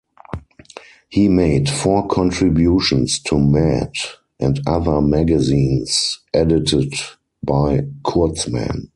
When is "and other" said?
4.39-4.99